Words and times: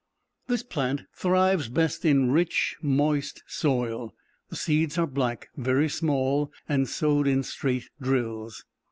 This 0.47 0.63
plant 0.63 1.03
thrives 1.13 1.69
best 1.69 2.05
in 2.05 2.23
a 2.23 2.31
rich, 2.31 2.75
moist 2.81 3.43
soil. 3.45 4.15
The 4.49 4.55
seeds 4.55 4.97
are 4.97 5.05
black, 5.05 5.49
very 5.55 5.89
small, 5.89 6.51
and 6.67 6.89
sowed 6.89 7.27
in 7.27 7.43
straight 7.43 7.91
drills. 8.01 8.65